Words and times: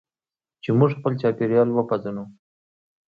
چې 0.63 0.69
موږ 0.77 0.91
خپل 0.97 1.13
چاپیریال 1.21 1.69
وپیژنو. 1.73 2.23